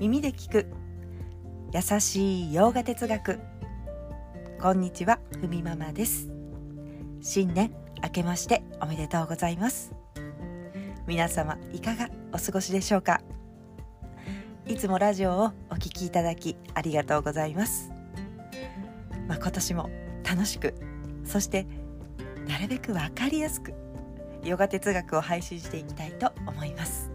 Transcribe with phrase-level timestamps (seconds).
[0.00, 0.66] 耳で聞く。
[1.74, 3.40] 優しい洋画哲学。
[4.60, 6.30] こんにちはふみママです。
[7.20, 9.92] 新年明けましておめでとうございます。
[11.08, 13.22] 皆様いかがお過ごしでしょうか？
[14.68, 17.90] いつもラジオをお聞きいただきありがとうございます。
[19.26, 19.90] まあ、今年も
[20.22, 20.74] 楽しく
[21.24, 21.66] そして
[22.46, 23.74] なるべくわかりやすく
[24.44, 27.10] ヨガ哲学を配信していきたいと思います。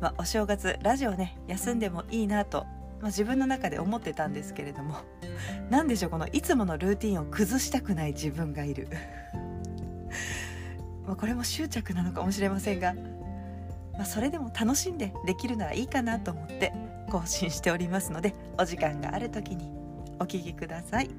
[0.00, 2.64] まあ、お正月ラジオね休んでもいいなと、
[3.00, 4.96] まあ、自分の中で思ってたんですけれども
[5.70, 8.88] 何でしょうこのいつものルーティンを崩したくない自分がいる。
[11.06, 12.94] まあこれも執着なのかもしれませんが、
[13.94, 16.72] まあ、それでも楽しんでできるならいいかなと思って
[17.08, 19.70] 更新しておりますのでお時間がある時に
[20.18, 21.10] お聞きください。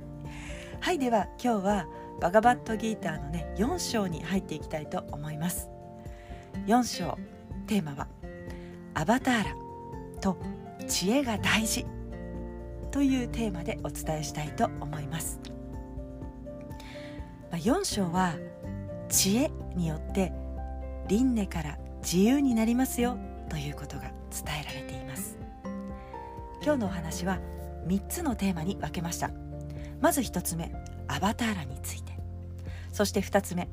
[0.79, 1.87] はいでは今日は
[2.21, 5.69] バガバットギーターのね4章に入っていきたいと思います。
[6.65, 7.17] 4章
[7.67, 8.07] テーマは
[8.97, 9.55] アバターラ
[10.21, 10.39] と
[10.87, 11.85] 知恵が大事
[12.89, 15.39] というテーマでお伝えしたいと思います。
[17.51, 18.33] 4章は
[19.07, 20.33] 知恵によって
[21.07, 25.37] 輪廻から自由になりますよということが伝えられています。
[26.63, 27.39] 今日のお話は
[27.85, 29.29] 3つのテーマに分けました。
[30.01, 30.73] まず1つ目
[31.07, 32.13] アバターラについて。
[32.91, 33.69] そして2つ目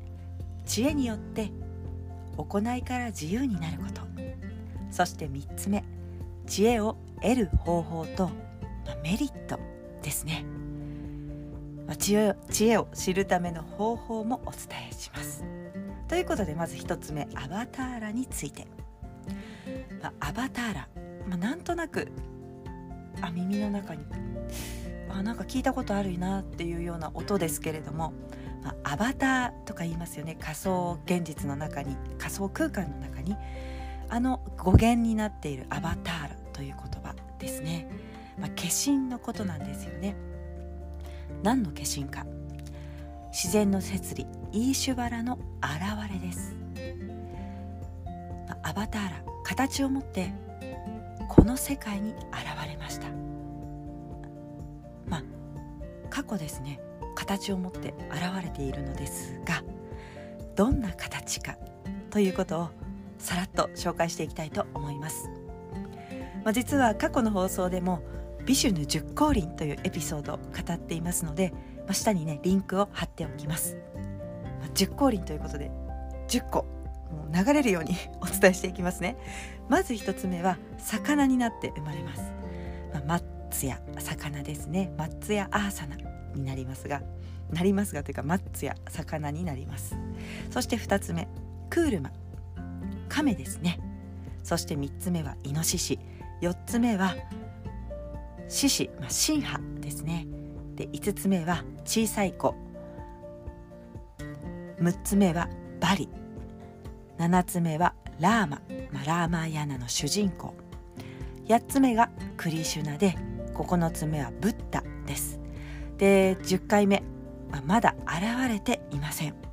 [0.67, 1.49] 知恵によって
[2.37, 4.04] 行いから自由になること。
[4.95, 5.83] そして3つ目
[6.47, 8.27] 知恵を得る方法と、
[8.85, 9.59] まあ、メリット
[10.01, 10.45] ですね、
[11.85, 15.43] まあ、知恵知恵を知るための方法もお伝えします。
[16.07, 18.67] ということでまず1つ目アバターラについて、
[20.01, 20.87] まあ、アバターラ、
[21.27, 22.07] まあ、なんとなく
[23.19, 24.05] あ耳の中に
[25.09, 28.13] あなんか聞いたことあるなっていうような音ですけれども、
[28.63, 30.37] ま、アバターとか言いますよね。
[30.39, 33.35] 仮想現実の中に仮想空間の中に。
[34.09, 37.89] あの語源になっているアバタールという言葉ですね、
[38.39, 40.15] まあ、化身のことなんですよね。
[41.43, 42.25] 何の化身か。
[43.31, 46.55] 自然の摂理イーシュバラの現れです、
[48.47, 50.31] まあ、アバターラ形を持って
[51.27, 52.23] この世界に現
[52.65, 53.07] れました。
[55.05, 55.23] まあ
[56.09, 56.79] 過去ですね。
[57.15, 59.63] 形を持って現れているのですが
[60.55, 61.57] どんな形か
[62.11, 62.69] ということを
[63.25, 65.31] さらっと紹介していきたいと思います、
[66.43, 68.03] まあ、実は過去の放送でも
[68.45, 73.77] ビシュヌ十光輪というエピソードを語っていますので、まあ、下にねリンクを貼っておきます、
[74.59, 75.71] まあ、十光輪ということで
[76.27, 76.67] 10個
[77.11, 79.15] もう流れるように お伝えしていきますね。
[79.69, 82.21] まず1つ目は魚になって生まれます、
[82.93, 84.91] まあ、マッツや魚ですね。
[84.97, 85.95] マッツやアーサナ
[86.35, 87.01] になりますが
[87.51, 89.95] なりますがというかマッツや魚になります。
[90.51, 91.27] そして2つ目
[91.71, 92.11] クールマ。
[93.09, 93.79] 亀ですね。
[94.43, 95.99] そして3つ目はイノシシ。
[96.41, 97.15] 4つ目は
[98.47, 100.27] 獅子、まあ、神波ですね。
[100.75, 102.55] で5つ目は小さい子。
[104.79, 105.49] 6つ目は
[105.79, 106.09] バリ。
[107.17, 108.61] 7つ目はラーマ、
[108.91, 110.53] まあ、ラーマーヤナの主人公。
[111.47, 113.15] 8つ目がクリシュナで
[113.53, 115.39] 9つ目はブッダです。
[115.97, 117.03] で10回目、
[117.51, 119.44] まあ、まだ現れていません。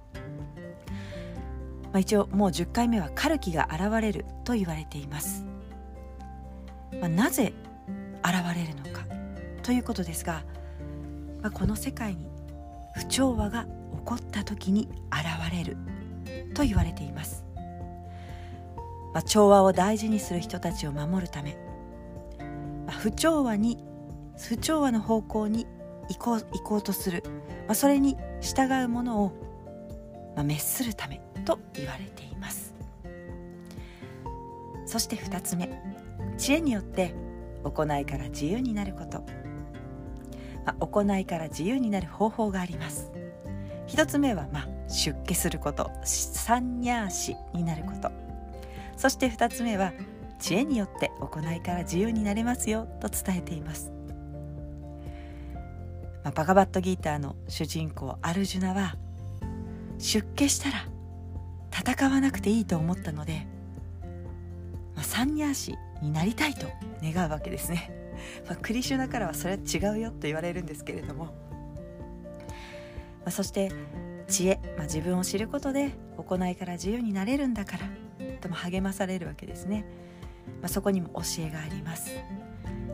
[1.92, 5.44] まあ、一応もう10回目はカルキが現れると言われています、
[7.00, 7.52] まあ、なぜ
[8.24, 9.04] 現れるのか。
[9.62, 10.42] ということですが、
[11.40, 12.26] まあ、この世界に
[12.94, 13.68] 不調和が起
[14.04, 15.76] こった時に現れる
[16.54, 17.44] と言われています、
[19.14, 21.56] まあ、調和を大事にする人たちを守るため、
[22.86, 23.84] まあ、不調和に
[24.38, 25.66] 不調和の方向に
[26.08, 27.22] 行こう行こうとする、
[27.66, 29.32] まあ、それに従うものを、
[30.34, 31.20] まあ、滅するため。
[31.44, 32.74] と言われています。
[34.86, 35.70] そして2つ目
[36.36, 37.14] 知恵によって
[37.64, 39.24] 行いから自由になること、
[40.66, 43.10] まあ、行いから自由になる方法があります。
[43.88, 45.90] 1つ目は、まあ、出家すること。
[46.04, 48.10] サンニャーシになること。
[48.96, 49.92] そして2つ目は
[50.38, 52.88] 知恵によって行いから自由になれますよ。
[53.00, 53.92] と伝えています、
[56.24, 58.96] まあ、バガバットギーターの主人公アルジュナは
[59.98, 60.91] 出家したら
[61.84, 63.46] 戦わなくていいと思ったので、
[64.94, 66.68] まあ、サンニャーシになりたいと
[67.02, 67.90] 願うわけですね、
[68.46, 71.32] まあ、クリシュナからはそれは違うよと言われるんですけれども、ま
[73.26, 73.72] あ、そして
[74.28, 77.88] 知恵、まあ、自分を知ることで行いから自由になれるんだから
[78.40, 79.84] とも励まされるわけですね、
[80.60, 82.10] まあ、そこにも教えがあります、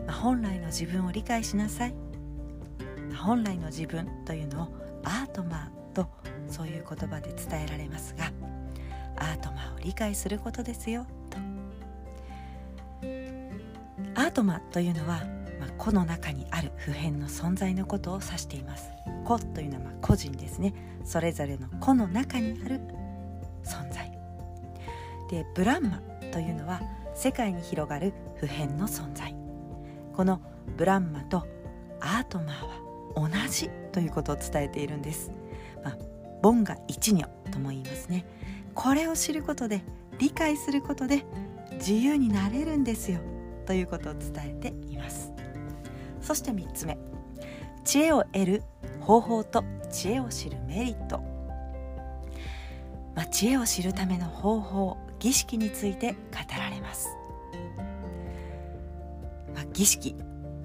[0.07, 2.09] まあ、本来の自分を理解しなさい。
[3.19, 4.67] 本来の自分というのを
[5.03, 6.07] アートマーと
[6.47, 8.31] そういう言葉で伝えられますが
[9.19, 11.37] アートマを理解することですよと。
[14.15, 15.23] アートマというのは、
[15.59, 18.89] まあ、個の中にある普遍の存在のことを指しています。
[19.25, 20.73] 個というのはま個人ですね。
[21.03, 22.81] それぞれの個の中にある
[23.63, 24.11] 存在。
[25.29, 26.01] でブランマ
[26.31, 26.81] というのは
[27.13, 29.35] 世界に広がる普遍の存在。
[30.13, 30.41] この
[30.75, 31.47] ブランマと
[32.01, 35.31] アートマーは同じということを伝えているんです、
[35.83, 35.97] まあ、
[36.41, 38.25] ボンが一如とも言いますね。
[38.73, 39.81] これを知ることで
[40.17, 41.25] 理解することで
[41.73, 43.19] 自由になれるんですよ
[43.65, 45.31] ということを伝えています。
[46.21, 46.97] そして3つ目。
[47.83, 48.63] 知恵を得る
[49.01, 51.19] 方法と知恵を知るメリット、
[53.15, 56.17] まあ、知恵を知るための方法儀式について語
[56.57, 57.09] られます、
[59.55, 60.15] まあ、儀式、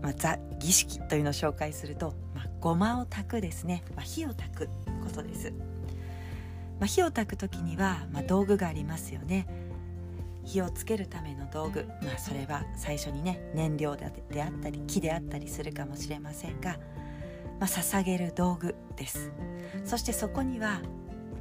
[0.02, 4.66] まあ、ザ儀式というのを紹介すると、まあ、ごまを炊くですね、まあ、火を炊く
[5.02, 5.52] ことです、
[6.84, 9.46] まあ、火を炊く時には、まあ、道具がありますよね。
[10.44, 14.12] 火をつけるための道具、まあ、それは最初にね燃料であっ
[14.60, 16.72] たり木であったりするかもしれませんが、
[17.58, 19.32] まあ、捧げる道具です。
[19.86, 20.82] そしてそこには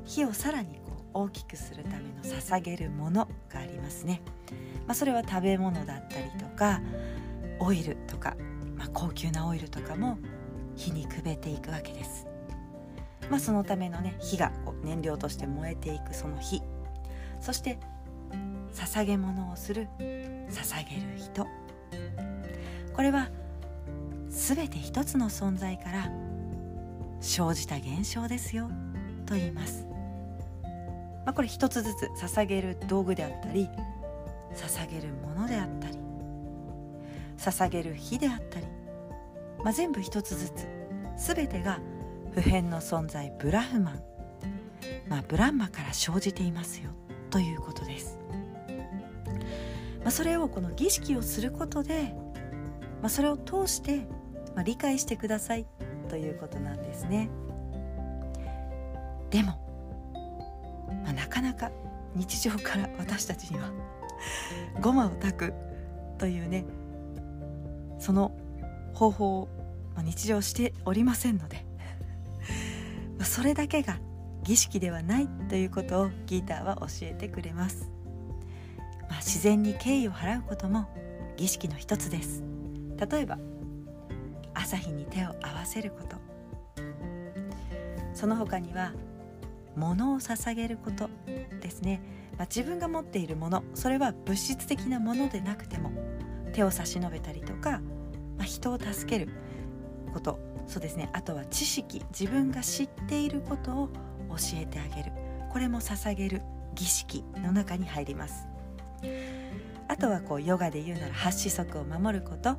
[0.06, 4.22] 火をさらにこう大きくするための捧げるものがありますね、
[4.88, 6.80] まあ、それは食べ物だったりとか
[7.60, 8.38] オイルとか、
[8.78, 10.18] まあ、高級なオイルとかも
[10.78, 12.28] 火にくべていくわけです、
[13.34, 14.52] まあ、そのためのね火が
[14.84, 16.62] 燃料として燃えていくその火。
[17.42, 17.80] そして
[18.76, 21.48] 捧げ物をする捧げる人。
[22.94, 23.32] これは
[24.30, 26.12] 全て一つの存在から
[27.22, 28.70] 生じた現象ですよ
[29.26, 29.88] と言います。
[31.26, 33.68] まあ、これ一つずつ捧げる道具であったり
[34.54, 35.98] 捧げるものであったり
[37.40, 38.68] 捧げる火であったり、
[39.64, 40.68] まあ、全部一つずつ
[41.18, 41.80] 全てが
[42.34, 44.04] 普遍の存在ブラフマン、
[45.08, 46.92] まあ、ブランマから生じていますよ。
[47.30, 48.20] ということです、
[50.02, 52.14] まあ、それをこの儀式をすることで、
[53.02, 54.08] まあ、それを通して、
[54.56, 55.66] まあ、理解してください。
[56.10, 57.30] ということなんですね。
[59.32, 59.64] でも
[61.04, 61.72] まあ、なかなか
[62.16, 63.72] 日常から私たちには
[64.82, 65.54] ごまを炊く
[66.18, 66.66] というね
[68.00, 68.32] その
[68.94, 69.50] 方法を、
[70.04, 71.66] 日常しておりませんので
[73.24, 74.00] それだけが
[74.44, 77.90] 儀式ではないということをギーターは教えてくれます、
[79.10, 80.90] まあ、自然に敬意を払うことも
[81.38, 82.44] 儀式の一つです。
[83.12, 83.38] 例えば
[84.54, 86.18] 朝日に手を合わせること。
[88.14, 88.94] その他には
[89.76, 91.10] 物を捧げること
[91.60, 92.02] ですね、
[92.38, 95.92] まあ、自分が持っているものそれは物質的なものでなくても
[96.54, 97.82] 手を差し伸べたりとか、
[98.38, 99.34] まあ、人を助ける。
[100.14, 100.40] こと。
[100.68, 101.10] そうですね。
[101.14, 102.04] あとは知識。
[102.18, 103.88] 自分が知っていることを
[104.30, 105.12] 教えてあげる。
[105.52, 106.42] これも捧げる
[106.76, 108.48] 儀式の中に入ります。
[109.88, 112.58] あとはこうヨガで言うなら八子則を守ること。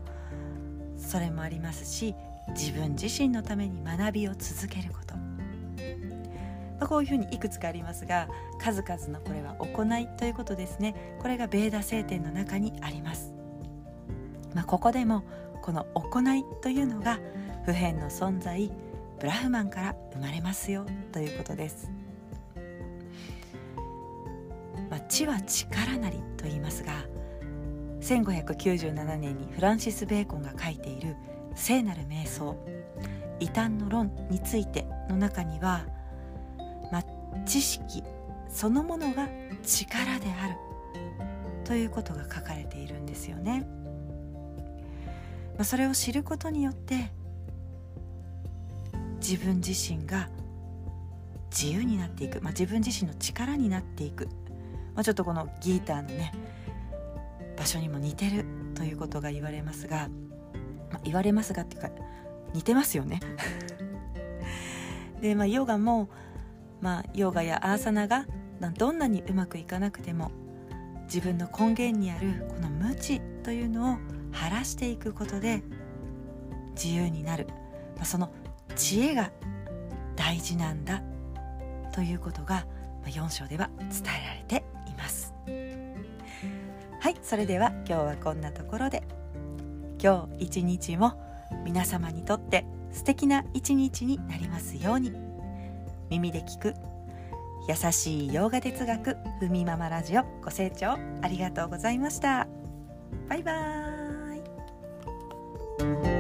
[0.97, 2.15] それもありますし
[2.51, 5.15] 自分自身のために学びを続けること。
[5.17, 8.29] まあ、こういうふうにいくつかありますが
[8.61, 11.17] 数々のこれは行いということですね。
[11.21, 13.33] これがベーダ聖典の中にあります、
[14.55, 15.25] まあ、ここでも
[15.63, 17.19] この行いというのが
[17.65, 18.71] 普遍の存在
[19.21, 21.91] ブラフマンから生まれますよということです、
[24.91, 26.93] まあ、知は力なりと言いますが
[28.01, 31.17] 1597年にフランシス・ベーコンが書いている
[31.55, 32.57] 聖なる瞑想
[33.41, 35.87] 異端の論についての中には
[36.93, 37.03] ま
[37.47, 38.03] 知識
[38.49, 39.29] そのものが
[39.63, 40.57] 力である
[41.65, 43.67] ということが書かれているんですよね。
[45.57, 47.11] まあ、それを知ることによって
[49.27, 50.29] 自分自身が
[51.51, 54.27] 自由になっていく、まあ、自分自身の力になっていく、
[54.95, 56.33] まあ、ちょっとこのギーターのね
[57.57, 58.45] 場所にも似てる。
[58.75, 60.09] ということが言われますが、
[60.91, 61.91] まあ、言われますがっていうか
[62.53, 63.21] 似てますよね。
[65.23, 66.11] で、まあ、ヨガも
[66.81, 68.27] まあ、ヨガやアーサナが
[68.77, 70.33] どんなにうまくいかなくても
[71.05, 73.97] 自分の根源にあるこの無知というのを
[74.33, 75.63] 晴らしていくことで
[76.75, 77.47] 自由になる、
[77.97, 78.35] まあ、その
[78.77, 79.31] 知恵が
[80.17, 81.03] 大事なんだ
[81.93, 82.67] ということが
[83.07, 83.91] 4章では伝
[84.23, 85.33] えられています。
[87.01, 89.03] はいそれでは今日はこんなところで。
[90.03, 91.15] 今日一日も
[91.65, 95.13] 皆様にとって素敵な一日になりますように。
[96.11, 96.75] 耳で聞く
[97.67, 102.47] 優しい洋画哲学ふみママラジオご清聴ありがとうございました。
[103.29, 106.14] バイバーイ。